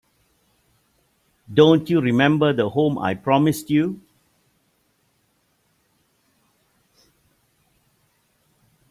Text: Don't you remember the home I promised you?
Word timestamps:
Don't 1.53 1.87
you 1.87 2.01
remember 2.01 2.53
the 2.53 2.67
home 2.71 2.97
I 2.97 3.13
promised 3.13 3.69
you? 3.69 4.01